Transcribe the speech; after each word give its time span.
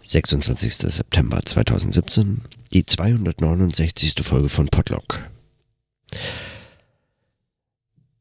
26. 0.00 0.74
September 0.74 1.40
2017, 1.44 2.42
die 2.72 2.86
269. 2.86 4.14
Folge 4.22 4.48
von 4.48 4.68
Podlock. 4.68 5.28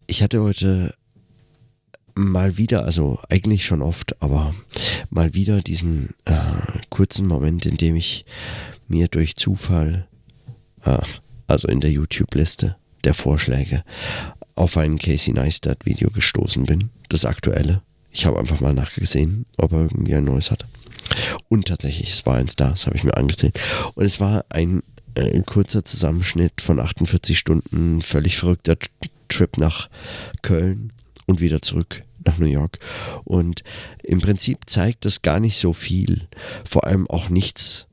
Ich 0.07 0.23
hatte 0.23 0.41
heute 0.41 0.95
mal 2.15 2.57
wieder, 2.57 2.83
also 2.83 3.19
eigentlich 3.29 3.65
schon 3.65 3.81
oft, 3.83 4.21
aber 4.21 4.55
mal 5.11 5.33
wieder 5.35 5.61
diesen 5.61 6.15
äh, 6.25 6.41
kurzen 6.89 7.27
Moment, 7.27 7.65
in 7.65 7.77
dem 7.77 7.95
ich 7.95 8.25
mir 8.87 9.07
durch 9.07 9.35
Zufall, 9.35 10.07
äh, 10.83 10.97
also 11.45 11.67
in 11.67 11.79
der 11.79 11.91
YouTube-Liste 11.91 12.75
der 13.03 13.13
Vorschläge, 13.13 13.83
auf 14.55 14.77
ein 14.77 14.97
Casey 14.97 15.33
Neistat-Video 15.33 16.09
gestoßen 16.09 16.65
bin, 16.65 16.89
das 17.09 17.25
aktuelle. 17.25 17.83
Ich 18.09 18.25
habe 18.25 18.39
einfach 18.39 18.61
mal 18.61 18.73
nachgesehen, 18.73 19.45
ob 19.57 19.73
er 19.73 19.81
irgendwie 19.81 20.15
ein 20.15 20.25
neues 20.25 20.49
hat. 20.49 20.65
Und 21.49 21.67
tatsächlich, 21.67 22.09
es 22.11 22.25
war 22.25 22.35
eins 22.35 22.55
da, 22.55 22.69
das 22.69 22.85
habe 22.85 22.95
ich 22.95 23.03
mir 23.03 23.17
angesehen. 23.17 23.53
Und 23.95 24.05
es 24.05 24.19
war 24.19 24.45
ein 24.49 24.83
äh, 25.15 25.41
kurzer 25.41 25.83
Zusammenschnitt 25.83 26.61
von 26.61 26.79
48 26.79 27.37
Stunden, 27.37 28.01
völlig 28.01 28.37
verrückter 28.37 28.77
Trip 29.29 29.57
nach 29.57 29.89
Köln 30.41 30.93
und 31.25 31.41
wieder 31.41 31.61
zurück 31.61 32.01
nach 32.25 32.37
New 32.37 32.47
York. 32.47 32.79
Und 33.23 33.63
im 34.03 34.21
Prinzip 34.21 34.59
zeigt 34.67 35.05
das 35.05 35.21
gar 35.21 35.39
nicht 35.39 35.57
so 35.57 35.73
viel, 35.73 36.27
vor 36.65 36.85
allem 36.85 37.07
auch 37.09 37.29
nichts 37.29 37.87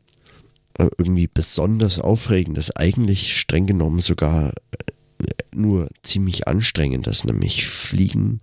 äh, 0.79 0.89
irgendwie 0.99 1.29
besonders 1.33 1.99
Aufregendes, 1.99 2.75
eigentlich 2.75 3.39
streng 3.39 3.67
genommen 3.67 4.01
sogar 4.01 4.53
äh, 4.73 5.27
nur 5.55 5.89
ziemlich 6.03 6.49
anstrengendes, 6.49 7.25
nämlich 7.25 7.67
Fliegen 7.67 8.41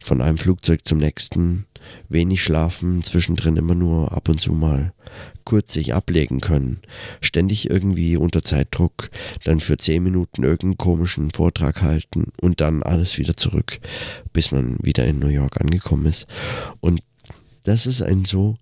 von 0.00 0.20
einem 0.20 0.38
Flugzeug 0.38 0.80
zum 0.84 0.98
nächsten, 0.98 1.66
wenig 2.08 2.42
schlafen, 2.42 3.02
zwischendrin 3.02 3.56
immer 3.56 3.74
nur 3.74 4.12
ab 4.12 4.28
und 4.28 4.40
zu 4.40 4.52
mal 4.52 4.92
kurz 5.44 5.72
sich 5.72 5.94
ablegen 5.94 6.40
können, 6.40 6.80
ständig 7.20 7.68
irgendwie 7.68 8.16
unter 8.16 8.42
Zeitdruck, 8.44 9.10
dann 9.44 9.60
für 9.60 9.76
zehn 9.76 10.02
Minuten 10.02 10.44
irgendeinen 10.44 10.78
komischen 10.78 11.30
Vortrag 11.32 11.82
halten 11.82 12.32
und 12.40 12.60
dann 12.60 12.82
alles 12.82 13.18
wieder 13.18 13.36
zurück, 13.36 13.80
bis 14.32 14.52
man 14.52 14.76
wieder 14.82 15.04
in 15.06 15.18
New 15.18 15.28
York 15.28 15.60
angekommen 15.60 16.06
ist. 16.06 16.26
Und 16.80 17.02
das 17.64 17.86
ist 17.86 18.02
ein 18.02 18.24
so, 18.24 18.56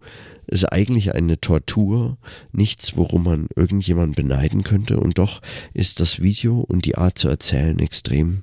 ist 0.46 0.64
eigentlich 0.64 1.14
eine 1.14 1.41
Tortur, 1.41 2.18
nichts, 2.52 2.96
worum 2.96 3.24
man 3.24 3.46
irgendjemanden 3.54 4.14
beneiden 4.14 4.64
könnte 4.64 4.98
und 4.98 5.18
doch 5.18 5.41
ist 5.74 6.00
das 6.00 6.20
Video 6.20 6.60
und 6.60 6.86
die 6.86 6.96
Art 6.96 7.18
zu 7.18 7.28
erzählen 7.28 7.78
extrem 7.78 8.42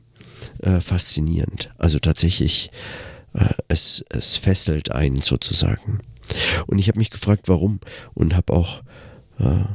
äh, 0.61 0.79
faszinierend. 0.79 1.69
Also 1.77 1.99
tatsächlich, 1.99 2.71
es, 3.67 4.03
es 4.09 4.37
fesselt 4.37 4.91
einen 4.91 5.21
sozusagen. 5.21 5.99
Und 6.65 6.79
ich 6.79 6.87
habe 6.87 6.99
mich 6.99 7.09
gefragt, 7.09 7.47
warum 7.47 7.79
und 8.13 8.35
habe 8.35 8.53
auch 8.53 8.83
äh, 9.39 9.65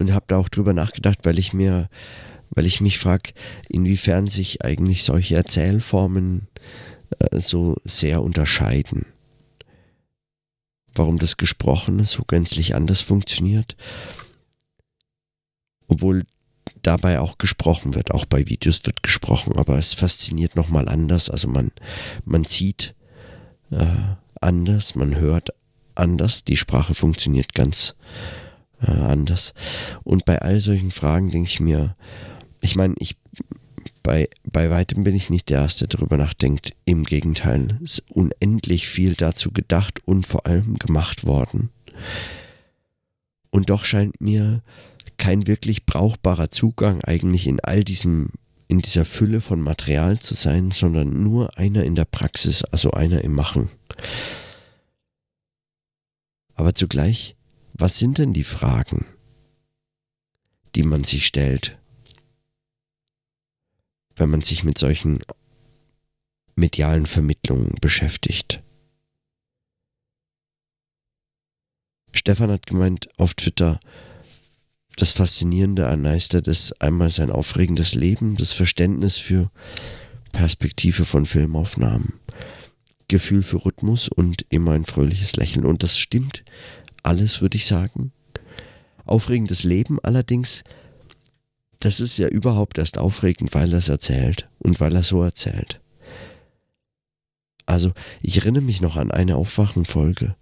und 0.00 0.12
habe 0.12 0.24
da 0.28 0.38
auch 0.38 0.48
drüber 0.48 0.72
nachgedacht, 0.72 1.18
weil 1.24 1.38
ich 1.38 1.52
mir, 1.52 1.88
weil 2.50 2.66
ich 2.66 2.80
mich 2.80 2.98
frage, 2.98 3.32
inwiefern 3.68 4.26
sich 4.28 4.64
eigentlich 4.64 5.02
solche 5.02 5.36
Erzählformen 5.36 6.48
äh, 7.18 7.40
so 7.40 7.76
sehr 7.84 8.22
unterscheiden. 8.22 9.06
Warum 10.94 11.18
das 11.18 11.36
Gesprochene 11.36 12.04
so 12.04 12.22
gänzlich 12.24 12.74
anders 12.74 13.00
funktioniert 13.00 13.76
obwohl 15.88 16.24
dabei 16.82 17.20
auch 17.20 17.38
gesprochen 17.38 17.94
wird. 17.94 18.12
Auch 18.12 18.24
bei 18.24 18.46
Videos 18.46 18.84
wird 18.86 19.02
gesprochen, 19.02 19.56
aber 19.56 19.78
es 19.78 19.94
fasziniert 19.94 20.56
nochmal 20.56 20.88
anders. 20.88 21.30
Also 21.30 21.48
man, 21.48 21.72
man 22.24 22.44
sieht 22.44 22.94
äh, 23.70 23.86
anders, 24.40 24.94
man 24.94 25.16
hört 25.16 25.50
anders, 25.94 26.44
die 26.44 26.56
Sprache 26.56 26.94
funktioniert 26.94 27.54
ganz 27.54 27.94
äh, 28.80 28.90
anders. 28.90 29.54
Und 30.04 30.24
bei 30.24 30.40
all 30.40 30.60
solchen 30.60 30.90
Fragen 30.90 31.30
denke 31.30 31.48
ich 31.48 31.60
mir, 31.60 31.96
ich 32.60 32.76
meine, 32.76 32.94
ich 32.98 33.16
bei, 34.02 34.28
bei 34.44 34.70
weitem 34.70 35.04
bin 35.04 35.14
ich 35.14 35.28
nicht 35.28 35.50
der 35.50 35.60
Erste, 35.60 35.86
der 35.86 35.98
darüber 35.98 36.16
nachdenkt. 36.16 36.72
Im 36.86 37.04
Gegenteil, 37.04 37.78
es 37.82 37.98
ist 37.98 38.10
unendlich 38.10 38.88
viel 38.88 39.14
dazu 39.14 39.52
gedacht 39.52 40.00
und 40.06 40.26
vor 40.26 40.46
allem 40.46 40.78
gemacht 40.78 41.26
worden. 41.26 41.70
Und 43.50 43.70
doch 43.70 43.84
scheint 43.84 44.20
mir 44.20 44.62
kein 45.18 45.46
wirklich 45.46 45.84
brauchbarer 45.84 46.48
Zugang 46.50 47.02
eigentlich 47.04 47.46
in 47.46 47.60
all 47.60 47.84
diesem, 47.84 48.30
in 48.68 48.80
dieser 48.80 49.04
Fülle 49.04 49.40
von 49.40 49.60
Material 49.60 50.18
zu 50.18 50.34
sein, 50.34 50.70
sondern 50.70 51.22
nur 51.22 51.58
einer 51.58 51.84
in 51.84 51.94
der 51.94 52.04
Praxis, 52.04 52.64
also 52.64 52.92
einer 52.92 53.22
im 53.22 53.34
Machen. 53.34 53.68
Aber 56.54 56.74
zugleich, 56.74 57.36
was 57.74 57.98
sind 57.98 58.18
denn 58.18 58.32
die 58.32 58.44
Fragen, 58.44 59.06
die 60.74 60.82
man 60.82 61.04
sich 61.04 61.26
stellt, 61.26 61.78
wenn 64.16 64.30
man 64.30 64.42
sich 64.42 64.64
mit 64.64 64.78
solchen 64.78 65.20
medialen 66.56 67.06
Vermittlungen 67.06 67.74
beschäftigt? 67.80 68.62
Stefan 72.12 72.50
hat 72.50 72.66
gemeint 72.66 73.08
auf 73.18 73.34
Twitter, 73.34 73.78
das 74.98 75.12
Faszinierende 75.12 75.86
an 75.86 76.02
Neistat 76.02 76.48
ist 76.48 76.82
einmal 76.82 77.10
sein 77.10 77.30
aufregendes 77.30 77.94
Leben, 77.94 78.36
das 78.36 78.52
Verständnis 78.52 79.16
für 79.16 79.48
Perspektive 80.32 81.04
von 81.04 81.24
Filmaufnahmen, 81.24 82.14
Gefühl 83.06 83.44
für 83.44 83.64
Rhythmus 83.64 84.08
und 84.08 84.44
immer 84.50 84.72
ein 84.72 84.86
fröhliches 84.86 85.36
Lächeln. 85.36 85.64
Und 85.64 85.84
das 85.84 85.98
stimmt 85.98 86.44
alles, 87.04 87.40
würde 87.40 87.56
ich 87.56 87.66
sagen. 87.66 88.12
Aufregendes 89.04 89.62
Leben 89.62 90.00
allerdings, 90.00 90.64
das 91.78 92.00
ist 92.00 92.18
ja 92.18 92.26
überhaupt 92.26 92.76
erst 92.76 92.98
aufregend, 92.98 93.54
weil 93.54 93.72
er 93.72 93.78
es 93.78 93.88
erzählt 93.88 94.48
und 94.58 94.80
weil 94.80 94.96
er 94.96 95.04
so 95.04 95.22
erzählt. 95.22 95.78
Also, 97.66 97.92
ich 98.20 98.38
erinnere 98.38 98.64
mich 98.64 98.80
noch 98.80 98.96
an 98.96 99.12
eine 99.12 99.36
Aufwachenfolge, 99.36 100.34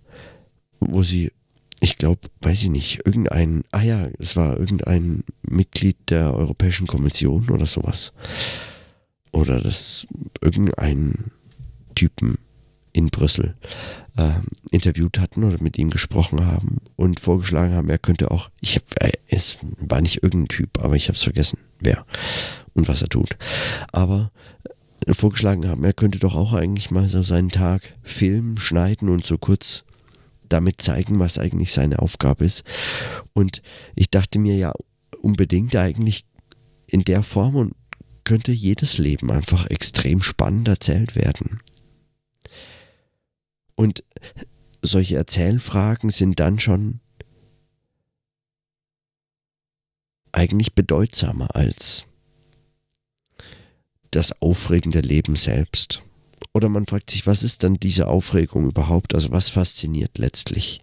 wo 0.80 1.02
sie 1.02 1.32
ich 1.80 1.98
glaube, 1.98 2.20
weiß 2.40 2.64
ich 2.64 2.70
nicht, 2.70 3.00
irgendein, 3.04 3.64
ah 3.70 3.82
ja, 3.82 4.08
es 4.18 4.36
war 4.36 4.56
irgendein 4.56 5.24
Mitglied 5.42 5.96
der 6.08 6.34
Europäischen 6.34 6.86
Kommission 6.86 7.50
oder 7.50 7.66
sowas. 7.66 8.12
Oder 9.30 9.60
das 9.60 10.06
irgendein 10.40 11.32
Typen 11.94 12.38
in 12.92 13.08
Brüssel 13.10 13.54
äh, 14.16 14.32
interviewt 14.70 15.18
hatten 15.18 15.44
oder 15.44 15.62
mit 15.62 15.76
ihm 15.78 15.90
gesprochen 15.90 16.46
haben 16.46 16.78
und 16.96 17.20
vorgeschlagen 17.20 17.74
haben, 17.74 17.90
er 17.90 17.98
könnte 17.98 18.30
auch, 18.30 18.50
ich 18.60 18.76
habe, 18.76 18.86
äh, 19.00 19.12
es 19.28 19.58
war 19.78 20.00
nicht 20.00 20.22
irgendein 20.22 20.48
Typ, 20.48 20.82
aber 20.82 20.96
ich 20.96 21.08
habe 21.08 21.16
es 21.16 21.22
vergessen, 21.22 21.58
wer 21.80 22.06
und 22.72 22.88
was 22.88 23.02
er 23.02 23.08
tut. 23.08 23.36
Aber 23.92 24.30
äh, 25.06 25.12
vorgeschlagen 25.12 25.68
haben, 25.68 25.84
er 25.84 25.92
könnte 25.92 26.18
doch 26.18 26.34
auch 26.34 26.54
eigentlich 26.54 26.90
mal 26.90 27.08
so 27.08 27.22
seinen 27.22 27.50
Tag 27.50 27.92
filmen, 28.02 28.56
schneiden 28.56 29.10
und 29.10 29.26
so 29.26 29.36
kurz 29.36 29.84
damit 30.48 30.80
zeigen, 30.80 31.18
was 31.18 31.38
eigentlich 31.38 31.72
seine 31.72 31.98
Aufgabe 32.00 32.44
ist. 32.44 32.64
Und 33.32 33.62
ich 33.94 34.10
dachte 34.10 34.38
mir 34.38 34.56
ja 34.56 34.72
unbedingt 35.20 35.74
eigentlich 35.76 36.24
in 36.86 37.02
der 37.02 37.22
Form 37.22 37.56
und 37.56 37.74
könnte 38.24 38.52
jedes 38.52 38.98
Leben 38.98 39.30
einfach 39.30 39.66
extrem 39.66 40.22
spannend 40.22 40.68
erzählt 40.68 41.14
werden. 41.14 41.60
Und 43.74 44.02
solche 44.82 45.16
Erzählfragen 45.16 46.10
sind 46.10 46.40
dann 46.40 46.58
schon 46.58 47.00
eigentlich 50.32 50.74
bedeutsamer 50.74 51.54
als 51.54 52.04
das 54.10 54.40
aufregende 54.40 55.00
Leben 55.00 55.36
selbst. 55.36 56.02
Oder 56.52 56.68
man 56.68 56.86
fragt 56.86 57.10
sich, 57.10 57.26
was 57.26 57.42
ist 57.42 57.62
dann 57.62 57.74
diese 57.74 58.08
Aufregung 58.08 58.68
überhaupt? 58.68 59.14
Also 59.14 59.30
was 59.30 59.48
fasziniert 59.48 60.18
letztlich? 60.18 60.80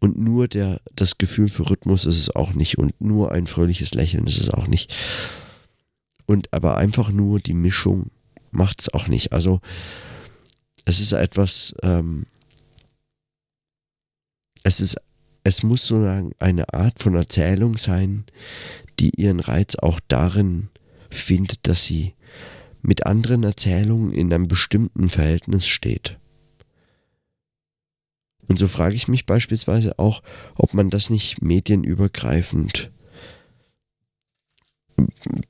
Und 0.00 0.18
nur 0.18 0.48
der, 0.48 0.80
das 0.96 1.18
Gefühl 1.18 1.48
für 1.48 1.68
Rhythmus 1.68 2.06
ist 2.06 2.18
es 2.18 2.34
auch 2.34 2.54
nicht 2.54 2.78
und 2.78 2.98
nur 3.00 3.32
ein 3.32 3.46
fröhliches 3.46 3.94
Lächeln 3.94 4.26
ist 4.26 4.38
es 4.38 4.50
auch 4.50 4.66
nicht. 4.66 4.94
Und 6.26 6.52
aber 6.52 6.76
einfach 6.76 7.10
nur 7.10 7.38
die 7.38 7.54
Mischung 7.54 8.10
macht 8.50 8.80
es 8.80 8.88
auch 8.94 9.08
nicht. 9.08 9.32
Also 9.32 9.60
es 10.84 11.00
ist 11.00 11.12
etwas, 11.12 11.74
ähm, 11.82 12.26
es 14.62 14.80
ist, 14.80 14.96
es 15.44 15.62
muss 15.62 15.86
sozusagen 15.86 16.32
eine 16.38 16.72
Art 16.72 17.02
von 17.02 17.14
Erzählung 17.14 17.76
sein, 17.76 18.24
die 18.98 19.10
ihren 19.20 19.40
Reiz 19.40 19.76
auch 19.76 20.00
darin 20.08 20.70
findet, 21.10 21.66
dass 21.68 21.84
sie 21.84 22.14
mit 22.82 23.06
anderen 23.06 23.44
Erzählungen 23.44 24.12
in 24.12 24.32
einem 24.32 24.48
bestimmten 24.48 25.08
Verhältnis 25.08 25.66
steht. 25.66 26.18
Und 28.48 28.58
so 28.58 28.66
frage 28.66 28.96
ich 28.96 29.06
mich 29.06 29.26
beispielsweise 29.26 29.98
auch, 29.98 30.22
ob 30.56 30.74
man 30.74 30.90
das 30.90 31.08
nicht 31.08 31.40
medienübergreifend 31.40 32.90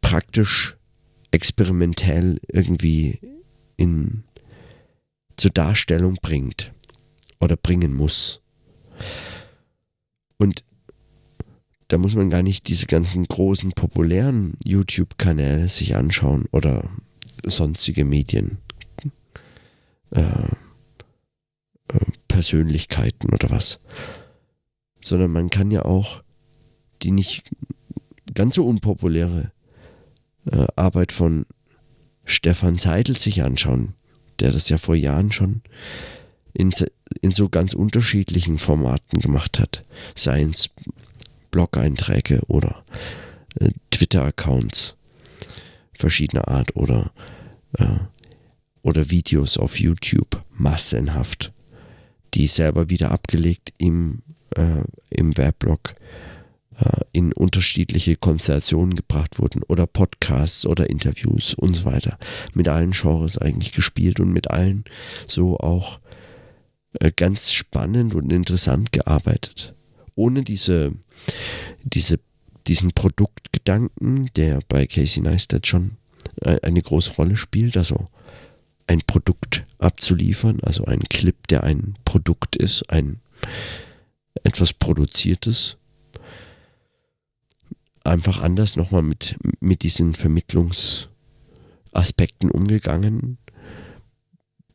praktisch 0.00 0.76
experimentell 1.30 2.40
irgendwie 2.48 3.20
in, 3.76 4.24
zur 5.36 5.50
Darstellung 5.50 6.18
bringt 6.20 6.72
oder 7.40 7.56
bringen 7.56 7.94
muss. 7.94 8.42
Und 10.36 10.64
da 11.88 11.98
muss 11.98 12.14
man 12.14 12.30
gar 12.30 12.42
nicht 12.42 12.68
diese 12.68 12.86
ganzen 12.86 13.24
großen 13.24 13.72
populären 13.72 14.58
YouTube-Kanäle 14.64 15.68
sich 15.68 15.96
anschauen 15.96 16.46
oder 16.52 16.88
sonstige 17.44 18.04
Medien. 18.04 18.58
Äh, 20.10 20.22
äh, 20.22 22.04
Persönlichkeiten 22.28 23.32
oder 23.32 23.50
was. 23.50 23.80
Sondern 25.02 25.30
man 25.32 25.50
kann 25.50 25.70
ja 25.70 25.84
auch 25.84 26.22
die 27.02 27.10
nicht 27.10 27.44
ganz 28.34 28.54
so 28.54 28.66
unpopuläre 28.66 29.52
äh, 30.50 30.66
Arbeit 30.76 31.12
von 31.12 31.46
Stefan 32.24 32.76
Seidel 32.76 33.16
sich 33.16 33.42
anschauen, 33.42 33.94
der 34.38 34.52
das 34.52 34.68
ja 34.68 34.78
vor 34.78 34.94
Jahren 34.94 35.32
schon 35.32 35.62
in, 36.52 36.72
in 37.20 37.32
so 37.32 37.48
ganz 37.48 37.74
unterschiedlichen 37.74 38.58
Formaten 38.58 39.20
gemacht 39.20 39.58
hat. 39.58 39.82
Seien 40.14 40.50
es 40.50 40.70
Blog-Einträge 41.50 42.42
oder 42.46 42.84
äh, 43.58 43.70
Twitter-Accounts 43.90 44.96
verschiedener 46.00 46.48
Art 46.48 46.74
oder, 46.74 47.12
äh, 47.78 47.86
oder 48.82 49.10
Videos 49.10 49.58
auf 49.58 49.78
YouTube 49.78 50.40
massenhaft, 50.52 51.52
die 52.34 52.46
selber 52.46 52.90
wieder 52.90 53.10
abgelegt 53.10 53.72
im, 53.78 54.22
äh, 54.56 54.82
im 55.10 55.36
Weblog 55.36 55.94
äh, 56.78 57.04
in 57.12 57.32
unterschiedliche 57.32 58.16
Konstellationen 58.16 58.96
gebracht 58.96 59.38
wurden 59.38 59.62
oder 59.64 59.86
Podcasts 59.86 60.66
oder 60.66 60.88
Interviews 60.88 61.54
und 61.54 61.74
so 61.74 61.84
weiter. 61.84 62.18
Mit 62.54 62.68
allen 62.68 62.92
Genres 62.92 63.38
eigentlich 63.38 63.72
gespielt 63.72 64.18
und 64.20 64.32
mit 64.32 64.50
allen 64.50 64.84
so 65.26 65.58
auch 65.58 66.00
äh, 66.94 67.12
ganz 67.14 67.52
spannend 67.52 68.14
und 68.14 68.32
interessant 68.32 68.92
gearbeitet. 68.92 69.74
Ohne 70.14 70.42
diese, 70.42 70.92
diese, 71.82 72.18
diesen 72.68 72.92
Produktgedanken, 72.92 74.30
der 74.36 74.60
bei 74.68 74.86
Casey 74.86 75.22
Neistat 75.22 75.66
schon 75.66 75.96
äh, 76.42 76.60
eine 76.62 76.82
große 76.82 77.14
Rolle 77.14 77.36
spielt, 77.36 77.76
also 77.76 78.08
ein 78.86 79.00
Produkt 79.06 79.64
abzuliefern, 79.78 80.60
also 80.62 80.84
ein 80.84 81.00
Clip, 81.08 81.48
der 81.48 81.64
ein 81.64 81.96
Produkt 82.04 82.56
ist, 82.56 82.90
ein 82.90 83.20
etwas 84.42 84.72
Produziertes. 84.72 85.76
Einfach 88.02 88.42
anders 88.42 88.76
nochmal 88.76 89.02
mit, 89.02 89.36
mit 89.60 89.82
diesen 89.82 90.14
Vermittlungsaspekten 90.14 92.50
umgegangen. 92.50 93.36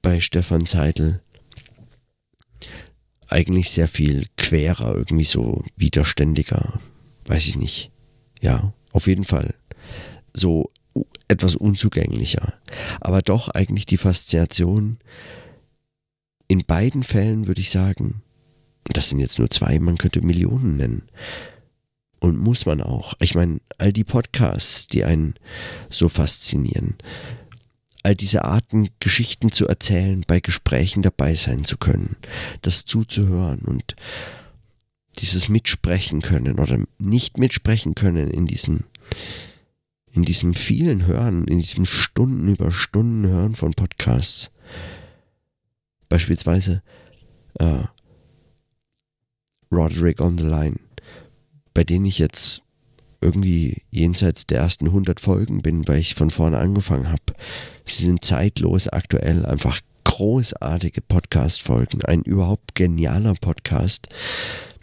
Bei 0.01 0.19
Stefan 0.19 0.65
Seidel 0.65 1.21
eigentlich 3.27 3.71
sehr 3.71 3.87
viel 3.87 4.27
querer, 4.37 4.95
irgendwie 4.95 5.25
so 5.25 5.63
widerständiger, 5.75 6.79
weiß 7.25 7.47
ich 7.47 7.55
nicht. 7.55 7.91
Ja, 8.41 8.73
auf 8.91 9.07
jeden 9.07 9.25
Fall. 9.25 9.55
So 10.33 10.69
etwas 11.27 11.55
unzugänglicher. 11.55 12.53
Aber 13.01 13.21
doch 13.21 13.49
eigentlich 13.49 13.85
die 13.85 13.97
Faszination 13.97 14.99
in 16.47 16.65
beiden 16.65 17.03
Fällen 17.03 17.47
würde 17.47 17.61
ich 17.61 17.71
sagen, 17.71 18.21
das 18.85 19.09
sind 19.09 19.19
jetzt 19.19 19.39
nur 19.39 19.49
zwei, 19.49 19.79
man 19.79 19.97
könnte 19.97 20.21
Millionen 20.21 20.77
nennen. 20.77 21.03
Und 22.19 22.37
muss 22.37 22.65
man 22.65 22.81
auch. 22.81 23.13
Ich 23.19 23.35
meine, 23.35 23.59
all 23.77 23.91
die 23.91 24.03
Podcasts, 24.03 24.87
die 24.87 25.03
einen 25.03 25.35
so 25.89 26.07
faszinieren, 26.07 26.97
all 28.03 28.15
diese 28.15 28.45
Arten, 28.45 28.89
Geschichten 28.99 29.51
zu 29.51 29.67
erzählen, 29.67 30.23
bei 30.27 30.39
Gesprächen 30.39 31.01
dabei 31.01 31.35
sein 31.35 31.65
zu 31.65 31.77
können, 31.77 32.15
das 32.61 32.85
zuzuhören 32.85 33.59
und 33.59 33.95
dieses 35.15 35.49
Mitsprechen 35.49 36.21
können 36.21 36.59
oder 36.59 36.79
nicht 36.99 37.37
mitsprechen 37.37 37.95
können 37.95 38.29
in 38.29 38.47
diesen, 38.47 38.85
in 40.11 40.23
diesem 40.23 40.53
vielen 40.53 41.05
Hören, 41.05 41.47
in 41.47 41.59
diesem 41.59 41.85
Stunden 41.85 42.47
über 42.47 42.71
Stunden 42.71 43.27
Hören 43.27 43.55
von 43.55 43.73
Podcasts. 43.73 44.51
Beispielsweise 46.09 46.81
äh, 47.59 47.83
Roderick 49.71 50.21
on 50.21 50.37
the 50.37 50.43
Line, 50.43 50.77
bei 51.73 51.83
denen 51.83 52.05
ich 52.05 52.19
jetzt 52.19 52.61
irgendwie 53.21 53.81
jenseits 53.89 54.45
der 54.45 54.59
ersten 54.59 54.87
100 54.87 55.19
Folgen 55.19 55.61
bin, 55.61 55.87
weil 55.87 55.99
ich 55.99 56.15
von 56.15 56.29
vorne 56.29 56.59
angefangen 56.59 57.09
habe. 57.09 57.33
Sie 57.85 58.03
sind 58.03 58.23
zeitlos, 58.23 58.87
aktuell, 58.87 59.45
einfach 59.45 59.81
großartige 60.03 61.01
Podcast-Folgen. 61.01 62.03
Ein 62.03 62.21
überhaupt 62.21 62.75
genialer 62.75 63.33
Podcast, 63.33 64.07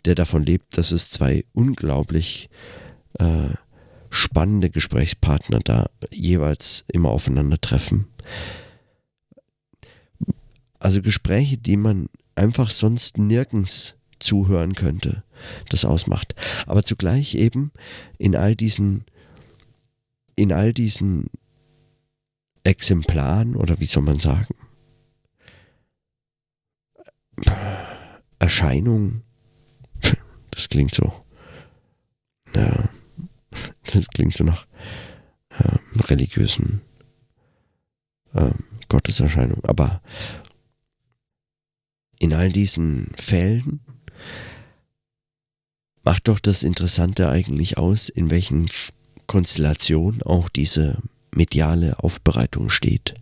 der 0.05 0.15
davon 0.15 0.43
lebt, 0.43 0.77
dass 0.77 0.93
es 0.93 1.11
zwei 1.11 1.45
unglaublich 1.53 2.49
äh, 3.19 3.51
spannende 4.11 4.71
Gesprächspartner 4.71 5.61
da 5.61 5.89
jeweils 6.11 6.85
immer 6.93 7.11
aufeinandertreffen. 7.11 8.09
Also 10.79 11.01
Gespräche, 11.01 11.59
die 11.59 11.77
man 11.77 12.09
einfach 12.35 12.71
sonst 12.71 13.19
nirgends 13.19 13.97
zuhören 14.19 14.75
könnte, 14.75 15.23
das 15.69 15.85
ausmacht. 15.85 16.35
Aber 16.67 16.83
zugleich 16.83 17.35
eben 17.35 17.73
in 18.19 18.37
all 18.37 18.57
diesen, 18.57 19.05
in 20.37 20.53
all 20.53 20.73
diesen 20.73 21.31
Exemplaren 22.65 23.57
oder 23.57 23.81
wie 23.81 23.87
soll 23.87 24.03
man 24.03 24.19
sagen, 24.19 24.55
Erscheinungen, 28.39 29.23
das 30.63 30.69
klingt 30.69 30.95
so, 30.95 31.13
ja, 32.55 32.89
das 33.93 34.07
klingt 34.11 34.37
so 34.37 34.45
nach 34.45 34.69
äh, 35.49 35.79
religiösen 36.05 36.83
äh, 38.33 38.53
Gotteserscheinung, 38.89 39.65
aber 39.65 40.01
in 42.21 42.33
all 42.33 42.53
diesen 42.53 43.13
Fällen 43.17 43.81
macht 46.05 46.29
doch 46.29 46.39
das 46.39 46.63
Interessante 46.63 47.29
eigentlich 47.29 47.77
aus, 47.77 48.09
in 48.09 48.31
welchen 48.31 48.69
Konstellationen 49.27 50.23
auch 50.23 50.49
diese 50.49 51.03
mediale 51.35 51.99
Aufbereitung 51.99 52.71
steht. 52.71 53.15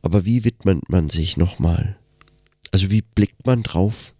Aber 0.00 0.24
wie 0.24 0.42
widmet 0.46 0.88
man 0.88 1.10
sich 1.10 1.36
nochmal? 1.36 1.98
Also 2.72 2.90
wie 2.90 3.02
blickt 3.02 3.44
man 3.44 3.62
drauf 3.62 4.14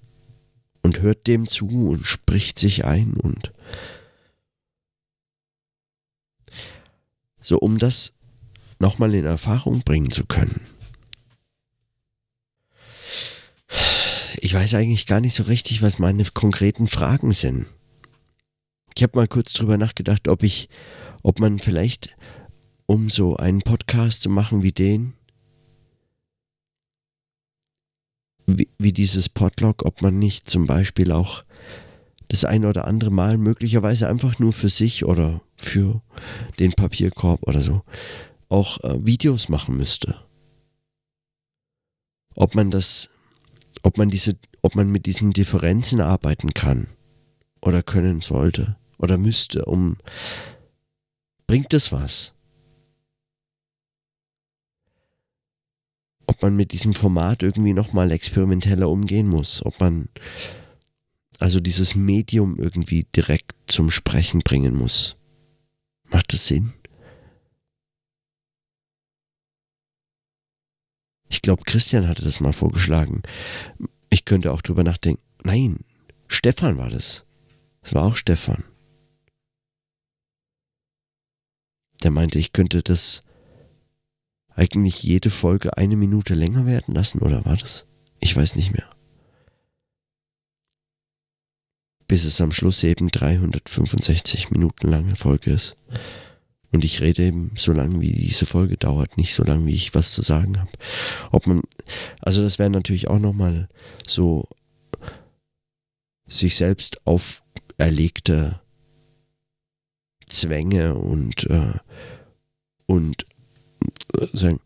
und 0.83 1.01
hört 1.01 1.27
dem 1.27 1.47
zu 1.47 1.69
und 1.69 2.07
spricht 2.07 2.59
sich 2.59 2.85
ein 2.85 3.15
und 3.15 3.53
so 7.39 7.59
um 7.59 7.79
das 7.79 8.13
nochmal 8.79 9.15
in 9.15 9.25
Erfahrung 9.25 9.81
bringen 9.81 10.11
zu 10.11 10.25
können. 10.25 10.61
Ich 14.39 14.55
weiß 14.55 14.75
eigentlich 14.75 15.07
gar 15.07 15.21
nicht 15.21 15.35
so 15.35 15.45
richtig, 15.45 15.83
was 15.83 15.99
meine 15.99 16.25
konkreten 16.25 16.87
Fragen 16.87 17.33
sind. 17.33 17.67
Ich 18.97 19.03
habe 19.03 19.19
mal 19.19 19.29
kurz 19.29 19.53
drüber 19.53 19.77
nachgedacht, 19.79 20.29
ob 20.29 20.43
ich, 20.43 20.69
ob 21.23 21.41
man 21.41 21.59
vielleicht, 21.59 22.11
um 22.87 23.11
so 23.11 23.37
einen 23.37 23.63
Podcast 23.63 24.23
zu 24.23 24.31
machen 24.31 24.63
wie 24.63 24.73
den, 24.73 25.15
wie, 28.59 28.69
wie 28.78 28.92
dieses 28.92 29.28
Podlog, 29.28 29.85
ob 29.85 30.02
man 30.02 30.19
nicht 30.19 30.49
zum 30.49 30.66
Beispiel 30.66 31.12
auch 31.12 31.42
das 32.28 32.45
ein 32.45 32.64
oder 32.64 32.87
andere 32.87 33.11
Mal 33.11 33.38
möglicherweise 33.38 34.09
einfach 34.09 34.38
nur 34.38 34.52
für 34.52 34.69
sich 34.69 35.04
oder 35.04 35.40
für 35.57 36.00
den 36.59 36.73
Papierkorb 36.73 37.42
oder 37.42 37.61
so 37.61 37.83
auch 38.49 38.83
äh, 38.83 39.04
Videos 39.04 39.49
machen 39.49 39.76
müsste. 39.76 40.16
Ob 42.35 42.54
man 42.54 42.71
das 42.71 43.11
ob 43.83 43.99
man 43.99 44.11
diese, 44.11 44.37
ob 44.62 44.75
man 44.75 44.90
mit 44.90 45.07
diesen 45.07 45.33
Differenzen 45.33 46.00
arbeiten 46.00 46.54
kann 46.54 46.88
oder 47.61 47.83
können 47.83 48.21
sollte 48.21 48.76
oder 48.99 49.19
müsste, 49.19 49.64
um 49.64 49.97
bringt 51.47 51.73
es 51.75 51.92
was? 51.92 52.35
Man 56.42 56.56
mit 56.56 56.73
diesem 56.73 56.94
Format 56.94 57.42
irgendwie 57.42 57.73
nochmal 57.73 58.11
experimenteller 58.12 58.88
umgehen 58.88 59.28
muss, 59.28 59.64
ob 59.64 59.78
man 59.80 60.09
also 61.38 61.61
dieses 61.61 61.94
Medium 61.94 62.59
irgendwie 62.59 63.06
direkt 63.16 63.52
zum 63.66 63.90
Sprechen 63.90 64.40
bringen 64.40 64.75
muss. 64.75 65.16
Macht 66.04 66.32
das 66.32 66.47
Sinn? 66.47 66.73
Ich 71.28 71.42
glaube, 71.42 71.62
Christian 71.64 72.09
hatte 72.09 72.25
das 72.25 72.40
mal 72.40 72.52
vorgeschlagen. 72.52 73.23
Ich 74.11 74.25
könnte 74.25 74.52
auch 74.52 74.61
drüber 74.61 74.82
nachdenken. 74.82 75.23
Nein, 75.44 75.85
Stefan 76.26 76.76
war 76.76 76.90
das. 76.90 77.25
Es 77.82 77.94
war 77.94 78.04
auch 78.04 78.16
Stefan. 78.16 78.64
Der 82.02 82.11
meinte, 82.11 82.38
ich 82.38 82.52
könnte 82.52 82.82
das 82.82 83.23
eigentlich 84.61 85.02
jede 85.02 85.31
Folge 85.31 85.79
eine 85.79 85.97
Minute 85.97 86.35
länger 86.35 86.67
werden 86.67 86.95
lassen 86.95 87.21
oder 87.21 87.47
war 87.47 87.57
das? 87.57 87.87
Ich 88.21 88.37
weiß 88.37 88.57
nicht 88.57 88.73
mehr. 88.73 88.88
Bis 92.07 92.26
es 92.26 92.43
am 92.43 92.52
Schluss 92.52 92.85
eben 92.85 93.09
365 93.09 94.50
Minuten 94.50 94.88
lange 94.88 95.17
Folge 95.17 95.52
ist. 95.52 95.76
Und 96.73 96.85
ich 96.85 97.00
rede 97.00 97.23
eben 97.23 97.52
so 97.57 97.73
lange, 97.73 98.02
wie 98.02 98.12
diese 98.12 98.45
Folge 98.45 98.76
dauert, 98.76 99.17
nicht 99.17 99.35
so 99.35 99.43
lange, 99.45 99.64
wie 99.64 99.75
ich 99.75 99.95
was 99.95 100.12
zu 100.12 100.21
sagen 100.21 100.61
habe. 100.61 100.71
Ob 101.33 101.47
man, 101.47 101.62
also 102.21 102.43
das 102.43 102.59
wäre 102.59 102.69
natürlich 102.69 103.09
auch 103.09 103.19
nochmal 103.19 103.67
so 104.07 104.47
sich 106.26 106.57
selbst 106.57 107.00
auferlegte 107.07 108.61
Zwänge 110.29 110.97
und, 110.97 111.47
äh, 111.47 111.73
und 112.85 113.25
sagen, 114.33 114.61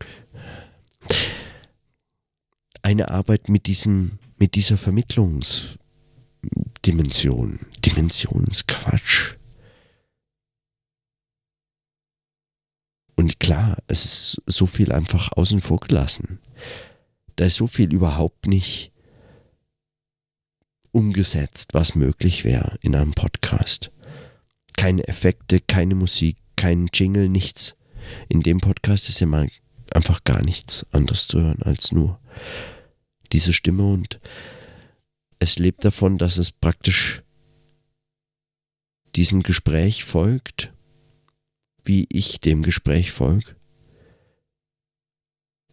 eine 2.81 3.09
Arbeit 3.09 3.49
mit 3.49 3.67
diesem, 3.67 4.19
mit 4.37 4.55
dieser 4.55 4.77
Vermittlungsdimension. 4.77 7.59
Dimensionsquatsch. 7.83 9.35
Und 13.15 13.39
klar, 13.39 13.77
es 13.87 14.05
ist 14.05 14.41
so 14.45 14.65
viel 14.65 14.91
einfach 14.91 15.31
außen 15.31 15.61
vor 15.61 15.79
gelassen. 15.79 16.39
Da 17.37 17.45
ist 17.45 17.55
so 17.55 17.67
viel 17.67 17.93
überhaupt 17.93 18.45
nicht 18.45 18.91
umgesetzt, 20.91 21.73
was 21.73 21.95
möglich 21.95 22.43
wäre 22.43 22.77
in 22.81 22.95
einem 22.95 23.13
Podcast. 23.13 23.91
Keine 24.77 25.07
Effekte, 25.07 25.59
keine 25.59 25.95
Musik, 25.95 26.37
kein 26.55 26.89
Jingle, 26.93 27.29
nichts. 27.29 27.75
In 28.29 28.41
dem 28.41 28.59
Podcast 28.59 29.09
ist 29.09 29.19
ja 29.19 29.27
mal 29.27 29.49
einfach 29.93 30.23
gar 30.23 30.43
nichts 30.43 30.85
anderes 30.91 31.27
zu 31.27 31.41
hören 31.41 31.61
als 31.63 31.91
nur 31.91 32.19
diese 33.31 33.53
Stimme 33.53 33.91
und 33.91 34.19
es 35.39 35.59
lebt 35.59 35.83
davon, 35.83 36.17
dass 36.17 36.37
es 36.37 36.51
praktisch 36.51 37.21
diesem 39.15 39.43
Gespräch 39.43 40.03
folgt 40.03 40.73
wie 41.85 42.07
ich 42.11 42.41
dem 42.41 42.63
Gespräch 42.63 43.11
folge. 43.11 43.55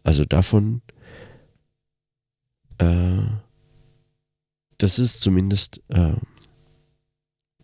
Also 0.03 0.25
davon, 0.25 0.81
äh, 2.77 3.23
das 4.77 4.99
ist 4.99 5.21
zumindest, 5.21 5.81
äh, 5.89 6.15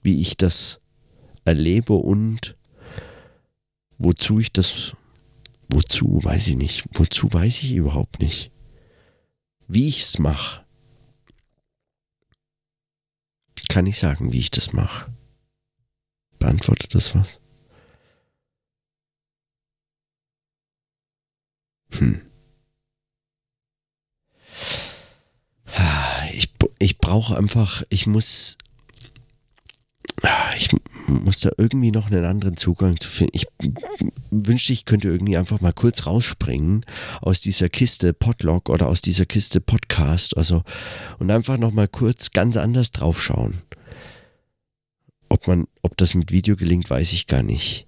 wie 0.01 0.21
ich 0.21 0.35
das 0.37 0.81
erlebe 1.45 1.93
und 1.93 2.55
wozu 3.99 4.39
ich 4.39 4.51
das, 4.51 4.95
wozu 5.69 6.21
weiß 6.23 6.47
ich 6.47 6.55
nicht, 6.55 6.85
wozu 6.93 7.31
weiß 7.31 7.63
ich 7.63 7.73
überhaupt 7.73 8.19
nicht, 8.19 8.51
wie 9.67 9.87
ich 9.87 10.01
es 10.01 10.17
mache. 10.17 10.65
Kann 13.67 13.85
ich 13.85 13.99
sagen, 13.99 14.33
wie 14.33 14.39
ich 14.39 14.49
das 14.49 14.73
mache? 14.73 15.13
Beantwortet 16.39 16.95
das 16.95 17.13
was? 17.13 17.39
Hm. 21.91 22.25
Ich, 26.33 26.51
ich 26.79 26.97
brauche 26.97 27.37
einfach, 27.37 27.83
ich 27.89 28.07
muss, 28.07 28.57
ich 30.55 30.69
muss 31.09 31.37
da 31.37 31.49
irgendwie 31.57 31.91
noch 31.91 32.11
einen 32.11 32.25
anderen 32.25 32.57
Zugang 32.57 32.99
zu 32.99 33.09
finden. 33.09 33.35
Ich 33.35 33.47
wünschte, 34.31 34.73
ich 34.73 34.85
könnte 34.85 35.07
irgendwie 35.07 35.37
einfach 35.37 35.61
mal 35.61 35.73
kurz 35.73 36.05
rausspringen 36.05 36.85
aus 37.21 37.41
dieser 37.41 37.69
Kiste 37.69 38.13
Podlog 38.13 38.69
oder 38.69 38.87
aus 38.87 39.01
dieser 39.01 39.25
Kiste 39.25 39.61
Podcast, 39.61 40.37
also 40.37 40.63
und 41.17 41.31
einfach 41.31 41.57
noch 41.57 41.71
mal 41.71 41.87
kurz 41.87 42.31
ganz 42.31 42.57
anders 42.57 42.91
draufschauen. 42.91 43.55
Ob 45.29 45.47
man, 45.47 45.67
ob 45.81 45.97
das 45.97 46.13
mit 46.13 46.31
Video 46.31 46.55
gelingt, 46.55 46.89
weiß 46.89 47.13
ich 47.13 47.27
gar 47.27 47.43
nicht. 47.43 47.87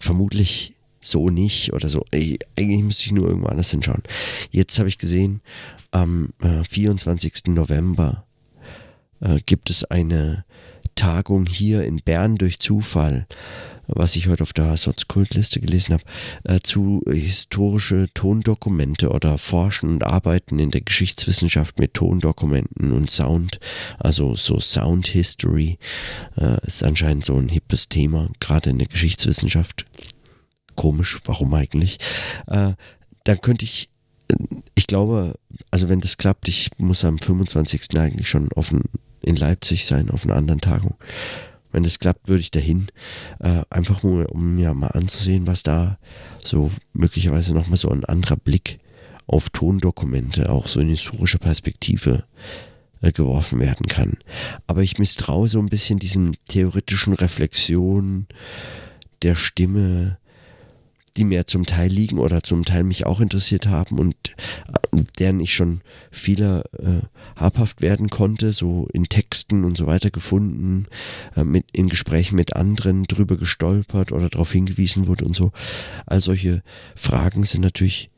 Vermutlich 0.00 0.74
so 1.00 1.28
nicht 1.28 1.72
oder 1.72 1.88
so. 1.88 2.04
Ey, 2.10 2.38
eigentlich 2.58 2.82
müsste 2.82 3.06
ich 3.06 3.12
nur 3.12 3.28
irgendwo 3.28 3.48
anders 3.48 3.70
hinschauen. 3.70 4.02
Jetzt 4.50 4.78
habe 4.78 4.88
ich 4.88 4.98
gesehen, 4.98 5.42
am 5.90 6.30
äh, 6.40 6.64
24. 6.64 7.46
November 7.48 8.24
äh, 9.20 9.40
gibt 9.44 9.70
es 9.70 9.84
eine 9.84 10.44
Tagung 10.94 11.46
hier 11.46 11.84
in 11.84 11.98
Bern 11.98 12.36
durch 12.36 12.58
Zufall, 12.58 13.26
was 13.86 14.16
ich 14.16 14.28
heute 14.28 14.42
auf 14.42 14.52
der 14.52 14.76
Sotzkultliste 14.76 15.60
gelesen 15.60 15.94
habe, 15.94 16.04
äh, 16.44 16.60
zu 16.62 17.02
historische 17.06 18.08
Tondokumente 18.14 19.10
oder 19.10 19.38
Forschen 19.38 19.90
und 19.90 20.04
Arbeiten 20.04 20.58
in 20.58 20.70
der 20.70 20.80
Geschichtswissenschaft 20.80 21.78
mit 21.78 21.94
Tondokumenten 21.94 22.92
und 22.92 23.10
Sound, 23.10 23.58
also 23.98 24.34
so 24.34 24.58
Sound 24.58 25.08
History, 25.08 25.78
äh, 26.36 26.64
ist 26.66 26.84
anscheinend 26.84 27.24
so 27.24 27.36
ein 27.36 27.48
hippes 27.48 27.88
Thema, 27.88 28.30
gerade 28.40 28.70
in 28.70 28.78
der 28.78 28.88
Geschichtswissenschaft 28.88 29.86
komisch, 30.74 31.18
warum 31.24 31.52
eigentlich? 31.54 31.98
Äh, 32.46 32.72
dann 33.24 33.40
könnte 33.40 33.64
ich, 33.64 33.90
ich 34.74 34.86
glaube, 34.86 35.34
also 35.70 35.88
wenn 35.88 36.00
das 36.00 36.16
klappt, 36.16 36.48
ich 36.48 36.70
muss 36.78 37.04
am 37.04 37.18
25. 37.18 37.98
eigentlich 37.98 38.28
schon 38.28 38.48
offen 38.54 38.84
in 39.22 39.36
Leipzig 39.36 39.86
sein, 39.86 40.10
auf 40.10 40.24
einer 40.24 40.36
anderen 40.36 40.60
Tagung. 40.60 40.94
Wenn 41.70 41.84
das 41.84 41.98
klappt, 41.98 42.28
würde 42.28 42.40
ich 42.40 42.50
dahin, 42.50 42.88
äh, 43.40 43.62
einfach 43.70 44.02
nur, 44.02 44.30
um 44.30 44.56
mir 44.56 44.74
mal 44.74 44.88
anzusehen, 44.88 45.46
was 45.46 45.62
da 45.62 45.98
so 46.38 46.70
möglicherweise 46.92 47.54
nochmal 47.54 47.78
so 47.78 47.88
ein 47.88 48.04
anderer 48.04 48.36
Blick 48.36 48.78
auf 49.26 49.48
Tondokumente, 49.50 50.50
auch 50.50 50.66
so 50.66 50.80
in 50.80 50.88
historische 50.88 51.38
Perspektive 51.38 52.24
äh, 53.00 53.12
geworfen 53.12 53.58
werden 53.58 53.86
kann. 53.86 54.18
Aber 54.66 54.82
ich 54.82 54.98
misstraue 54.98 55.48
so 55.48 55.58
ein 55.58 55.70
bisschen 55.70 55.98
diesen 55.98 56.36
theoretischen 56.46 57.14
Reflexionen 57.14 58.26
der 59.22 59.34
Stimme, 59.34 60.18
die 61.16 61.24
mir 61.24 61.46
zum 61.46 61.66
Teil 61.66 61.90
liegen 61.90 62.18
oder 62.18 62.42
zum 62.42 62.64
Teil 62.64 62.84
mich 62.84 63.06
auch 63.06 63.20
interessiert 63.20 63.66
haben 63.66 63.98
und 63.98 64.14
äh, 64.92 65.02
deren 65.18 65.40
ich 65.40 65.54
schon 65.54 65.82
viele 66.10 66.64
äh, 66.78 67.06
habhaft 67.36 67.82
werden 67.82 68.08
konnte, 68.08 68.52
so 68.52 68.88
in 68.92 69.04
Texten 69.04 69.64
und 69.64 69.76
so 69.76 69.86
weiter 69.86 70.10
gefunden, 70.10 70.86
äh, 71.36 71.44
mit, 71.44 71.66
in 71.72 71.88
Gesprächen 71.88 72.36
mit 72.36 72.56
anderen 72.56 73.04
drüber 73.04 73.36
gestolpert 73.36 74.12
oder 74.12 74.28
darauf 74.28 74.52
hingewiesen 74.52 75.06
wurde 75.06 75.24
und 75.24 75.36
so. 75.36 75.50
All 76.06 76.20
solche 76.20 76.62
Fragen 76.94 77.44
sind 77.44 77.62
natürlich 77.62 78.08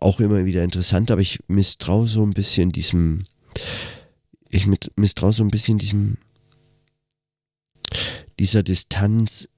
auch 0.00 0.20
immer 0.20 0.44
wieder 0.44 0.64
interessant, 0.64 1.10
aber 1.10 1.20
ich 1.20 1.40
misstraue 1.48 2.08
so 2.08 2.24
ein 2.24 2.32
bisschen 2.32 2.72
diesem, 2.72 3.24
ich 4.50 4.66
misstraue 4.96 5.32
so 5.32 5.44
ein 5.44 5.50
bisschen 5.50 5.78
diesem, 5.78 6.16
dieser 8.38 8.62
Distanz 8.62 9.48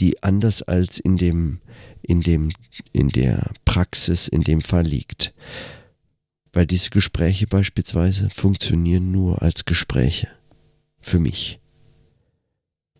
die 0.00 0.22
anders 0.22 0.62
als 0.62 0.98
in 0.98 1.16
dem, 1.16 1.60
in 2.02 2.20
dem, 2.20 2.52
in 2.92 3.08
der 3.08 3.50
Praxis 3.64 4.28
in 4.28 4.42
dem 4.42 4.62
Fall 4.62 4.84
liegt. 4.84 5.34
Weil 6.52 6.66
diese 6.66 6.90
Gespräche 6.90 7.46
beispielsweise 7.46 8.28
funktionieren 8.30 9.10
nur 9.10 9.42
als 9.42 9.64
Gespräche. 9.64 10.28
Für 11.00 11.18
mich. 11.18 11.60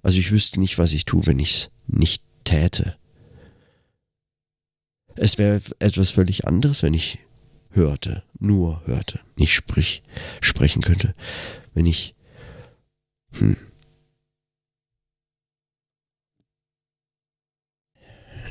Also 0.02 0.18
ich 0.18 0.30
wüsste 0.30 0.60
nicht, 0.60 0.76
was 0.76 0.92
ich 0.92 1.06
tue, 1.06 1.26
wenn 1.26 1.38
ich 1.38 1.50
es 1.50 1.70
nicht 1.86 2.22
täte. 2.44 2.96
Es 5.16 5.38
wäre 5.38 5.60
etwas 5.78 6.10
völlig 6.10 6.46
anderes, 6.46 6.82
wenn 6.82 6.92
ich 6.92 7.18
hörte, 7.70 8.22
nur 8.38 8.82
hörte, 8.86 9.20
nicht 9.36 9.54
sprich, 9.54 10.02
sprechen 10.40 10.82
könnte. 10.82 11.12
Wenn 11.72 11.86
ich, 11.86 12.12
hm, 13.38 13.56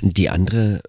Die 0.05 0.29
andere 0.29 0.81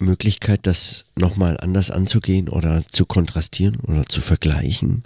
Möglichkeit, 0.00 0.66
das 0.66 1.04
nochmal 1.16 1.58
anders 1.60 1.92
anzugehen 1.92 2.48
oder 2.48 2.84
zu 2.88 3.06
kontrastieren 3.06 3.76
oder 3.80 4.04
zu 4.06 4.20
vergleichen 4.20 5.04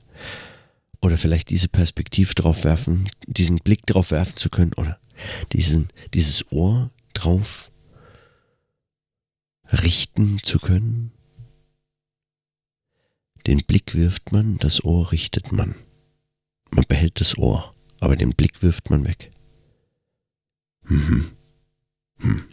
oder 1.03 1.19
vielleicht 1.19 1.51
diese 1.51 1.69
Perspektive 1.69 2.35
drauf 2.35 2.65
werfen, 2.65 3.11
diesen 3.27 3.59
Blick 3.59 3.85
drauf 3.85 4.11
werfen 4.11 4.37
zu 4.37 4.49
können 4.49 4.73
oder 4.79 4.99
diesen, 5.53 5.89
dieses 6.15 6.51
Ohr 6.51 6.91
drauf 7.13 7.71
richten 9.71 10.39
zu 10.43 10.59
können. 10.59 11.13
Den 13.47 13.59
Blick 13.67 13.95
wirft 13.95 14.33
man, 14.33 14.57
das 14.59 14.83
Ohr 14.83 15.13
richtet 15.13 15.53
man. 15.53 15.75
Man 16.71 16.87
behält 16.89 17.21
das 17.21 17.37
Ohr, 17.37 17.75
aber 18.01 18.17
den 18.17 18.31
Blick 18.31 18.63
wirft 18.63 18.89
man 18.89 19.05
weg. 19.05 19.31
Mhm. 20.85 21.33
Hm. 22.19 22.49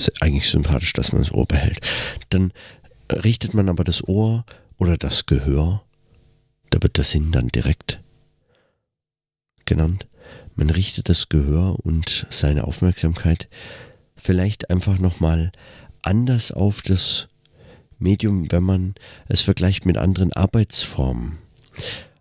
Ist 0.00 0.22
eigentlich 0.22 0.48
sympathisch, 0.48 0.94
dass 0.94 1.12
man 1.12 1.20
das 1.20 1.30
Ohr 1.30 1.44
behält. 1.46 1.86
Dann 2.30 2.54
richtet 3.12 3.52
man 3.52 3.68
aber 3.68 3.84
das 3.84 4.02
Ohr 4.08 4.46
oder 4.78 4.96
das 4.96 5.26
Gehör, 5.26 5.82
da 6.70 6.82
wird 6.82 6.96
der 6.96 7.04
Sinn 7.04 7.32
dann 7.32 7.48
direkt 7.48 8.00
genannt. 9.66 10.06
Man 10.54 10.70
richtet 10.70 11.10
das 11.10 11.28
Gehör 11.28 11.76
und 11.84 12.26
seine 12.30 12.64
Aufmerksamkeit 12.64 13.50
vielleicht 14.16 14.70
einfach 14.70 14.98
nochmal 14.98 15.52
anders 16.00 16.50
auf 16.50 16.80
das 16.80 17.28
Medium, 17.98 18.50
wenn 18.50 18.62
man 18.62 18.94
es 19.28 19.42
vergleicht 19.42 19.84
mit 19.84 19.98
anderen 19.98 20.32
Arbeitsformen. 20.32 21.36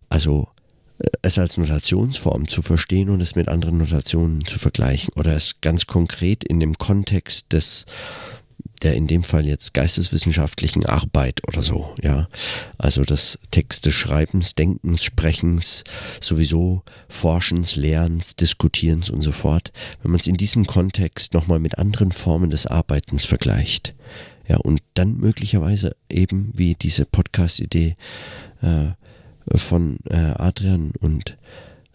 Also 0.10 0.50
es 1.22 1.39
als 1.39 1.58
Notationsform 1.58 2.48
zu 2.48 2.62
verstehen 2.62 3.10
und 3.10 3.22
es 3.22 3.36
mit 3.36 3.48
anderen 3.48 3.77
Notationen 3.77 4.46
zu 4.46 4.60
vergleichen 4.60 5.13
oder 5.15 5.36
es 5.36 5.62
ganz 5.62 5.88
konkret 5.88 6.44
in 6.44 6.60
dem 6.60 6.77
Kontext 6.77 7.53
des 7.53 7.86
der 8.82 8.96
in 8.96 9.08
dem 9.08 9.24
Fall 9.24 9.46
jetzt 9.46 9.74
geisteswissenschaftlichen 9.74 10.86
Arbeit 10.86 11.41
oder 11.48 11.62
so, 11.62 11.94
ja. 12.01 12.29
Also 12.77 13.03
des 13.03 13.39
Texte 13.51 13.91
Schreibens, 13.91 14.56
Denkens, 14.56 15.03
Sprechens, 15.03 15.84
sowieso 16.22 16.84
Forschens, 17.10 17.75
Lehrens, 17.75 18.36
Diskutierens 18.36 19.10
und 19.10 19.22
so 19.22 19.32
fort. 19.32 19.72
Wenn 20.01 20.12
man 20.12 20.20
es 20.20 20.27
in 20.27 20.38
diesem 20.38 20.65
Kontext 20.65 21.34
nochmal 21.34 21.60
mit 21.60 21.77
anderen 21.77 22.12
Formen 22.12 22.50
des 22.50 22.68
Arbeitens 22.68 23.25
vergleicht. 23.25 23.96
Ja, 24.48 24.58
und 24.58 24.82
dann 24.94 25.18
möglicherweise 25.18 25.96
eben 26.10 26.51
wie 26.56 26.75
diese 26.75 27.06
Podcast-Idee 27.06 27.96
äh, 28.62 28.88
von 29.56 29.98
äh, 30.06 30.34
Adrian 30.38 30.91
und 31.00 31.38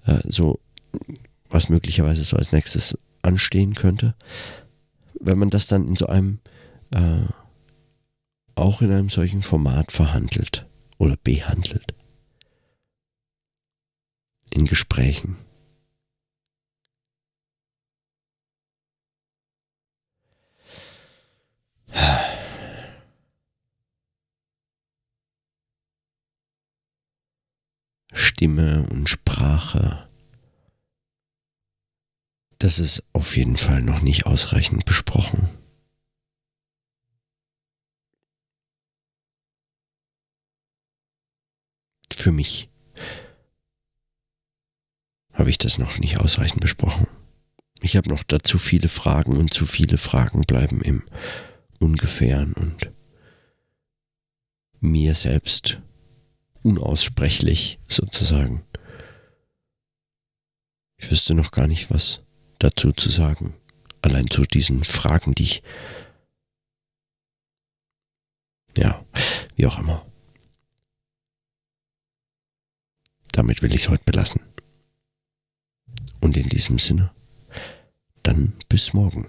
äh, 0.06 0.20
so, 0.24 0.60
was 1.48 1.68
möglicherweise 1.68 2.24
so 2.24 2.36
als 2.36 2.52
nächstes 2.52 2.98
anstehen 3.22 3.74
könnte, 3.74 4.14
wenn 5.20 5.38
man 5.38 5.50
das 5.50 5.66
dann 5.66 5.88
in 5.88 5.96
so 5.96 6.06
einem, 6.06 6.40
äh, 6.90 7.22
auch 8.54 8.82
in 8.82 8.92
einem 8.92 9.10
solchen 9.10 9.42
Format 9.42 9.92
verhandelt 9.92 10.66
oder 10.98 11.16
behandelt. 11.16 11.94
In 14.50 14.66
Gesprächen. 14.66 15.36
Stimme 28.44 28.86
und 28.90 29.08
Sprache. 29.08 30.06
Das 32.58 32.78
ist 32.78 33.02
auf 33.14 33.38
jeden 33.38 33.56
Fall 33.56 33.80
noch 33.80 34.02
nicht 34.02 34.26
ausreichend 34.26 34.84
besprochen. 34.84 35.48
Für 42.12 42.32
mich 42.32 42.68
habe 45.32 45.48
ich 45.48 45.56
das 45.56 45.78
noch 45.78 45.96
nicht 45.96 46.18
ausreichend 46.18 46.60
besprochen. 46.60 47.06
Ich 47.80 47.96
habe 47.96 48.10
noch 48.10 48.24
dazu 48.24 48.58
viele 48.58 48.88
Fragen 48.88 49.38
und 49.38 49.54
zu 49.54 49.64
viele 49.64 49.96
Fragen 49.96 50.42
bleiben 50.42 50.82
im 50.82 51.02
Ungefähren 51.80 52.52
und 52.52 52.90
mir 54.80 55.14
selbst 55.14 55.80
unaussprechlich 56.64 57.78
sozusagen. 57.86 58.64
Ich 60.96 61.10
wüsste 61.10 61.34
noch 61.34 61.52
gar 61.52 61.68
nicht, 61.68 61.90
was 61.90 62.22
dazu 62.58 62.90
zu 62.92 63.10
sagen. 63.10 63.54
Allein 64.02 64.28
zu 64.28 64.42
diesen 64.42 64.82
Fragen, 64.84 65.34
die 65.34 65.44
ich. 65.44 65.62
Ja, 68.76 69.04
wie 69.54 69.66
auch 69.66 69.78
immer. 69.78 70.04
Damit 73.32 73.62
will 73.62 73.74
ich 73.74 73.82
es 73.82 73.88
heute 73.88 74.04
belassen. 74.04 74.42
Und 76.20 76.36
in 76.36 76.48
diesem 76.48 76.78
Sinne, 76.78 77.14
dann 78.22 78.58
bis 78.68 78.94
morgen. 78.94 79.28